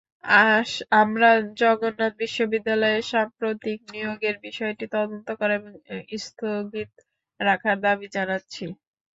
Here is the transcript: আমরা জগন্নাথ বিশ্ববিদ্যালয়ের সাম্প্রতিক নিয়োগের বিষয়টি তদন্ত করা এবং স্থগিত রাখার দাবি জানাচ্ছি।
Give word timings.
আমরা 1.01 1.29
জগন্নাথ 1.59 2.13
বিশ্ববিদ্যালয়ের 2.21 3.03
সাম্প্রতিক 3.11 3.79
নিয়োগের 3.91 4.35
বিষয়টি 4.39 4.85
তদন্ত 4.93 5.27
করা 5.39 5.53
এবং 5.59 5.71
স্থগিত 6.19 6.91
রাখার 7.39 7.77
দাবি 7.85 8.07
জানাচ্ছি। 8.15 8.63